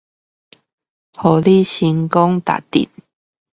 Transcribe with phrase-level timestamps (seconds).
[1.23, 2.89] 讓你成功達陣